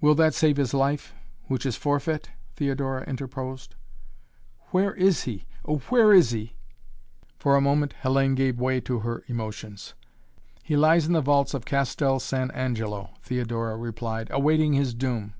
"Will 0.00 0.16
that 0.16 0.34
save 0.34 0.56
his 0.56 0.74
life 0.74 1.14
which 1.44 1.64
is 1.64 1.76
forfeit?" 1.76 2.28
Theodora 2.56 3.04
interposed. 3.04 3.76
"Where 4.72 4.92
is 4.94 5.22
he? 5.30 5.44
Oh, 5.64 5.76
where 5.94 6.12
is 6.12 6.30
he?" 6.32 6.56
For 7.38 7.54
a 7.54 7.60
moment 7.60 7.94
Hellayne 8.02 8.34
gave 8.34 8.58
way 8.58 8.80
to 8.80 8.98
her 9.06 9.22
emotions. 9.28 9.94
"He 10.64 10.76
lies 10.76 11.06
in 11.06 11.12
the 11.12 11.20
vaults 11.20 11.54
of 11.54 11.64
Castel 11.66 12.18
San 12.18 12.50
Angelo," 12.50 13.10
Theodora 13.22 13.76
replied, 13.76 14.26
"awaiting 14.32 14.72
his 14.72 14.92
doom." 14.92 15.34